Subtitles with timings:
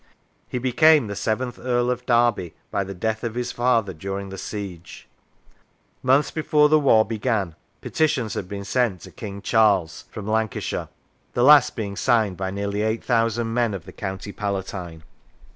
[0.49, 4.37] He became the seventh Earl of Derby by the death of his father during the
[4.39, 5.07] siege.
[6.01, 10.25] Months before the war began, petitions had been sent to King Charles from 90 The
[10.25, 10.89] War of Religion Lancashire,
[11.33, 15.03] the last being signed by nearly eight thousand men of the county palatine.